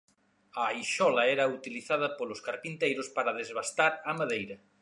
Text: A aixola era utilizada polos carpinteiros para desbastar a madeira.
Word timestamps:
A 0.61 0.63
aixola 0.73 1.23
era 1.35 1.45
utilizada 1.57 2.07
polos 2.17 2.43
carpinteiros 2.47 3.07
para 3.15 3.35
desbastar 3.39 3.91
a 4.09 4.11
madeira. 4.19 4.55